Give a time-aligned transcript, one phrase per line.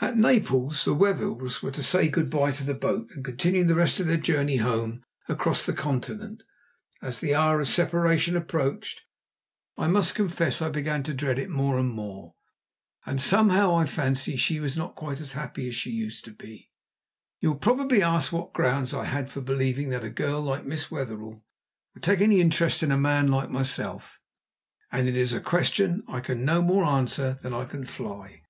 [0.00, 3.74] At Naples the Wetherells were to say good bye to the boat, and continue the
[3.74, 6.42] rest of their journey home across the Continent.
[7.02, 9.02] As the hour of separation approached,
[9.76, 12.32] I must confess I began to dread it more and more.
[13.04, 16.70] And somehow, I fancy, she was not quite as happy as she used to be.
[17.38, 20.90] You will probably ask what grounds I had for believing that a girl like Miss
[20.90, 21.44] Wetherell
[21.92, 24.22] would take any interest in a man like myself;
[24.90, 28.40] and it is a question I can no more answer than I can fly.